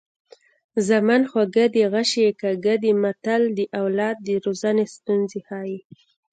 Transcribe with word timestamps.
زامن 0.87 1.21
خواږه 1.29 1.65
دي 1.73 1.83
غشي 1.93 2.19
یې 2.25 2.31
کاږه 2.41 2.75
دي 2.83 2.91
متل 3.03 3.41
د 3.57 3.59
اولاد 3.81 4.15
د 4.27 4.29
روزنې 4.45 4.85
ستونزې 4.95 5.39
ښيي 5.47 5.79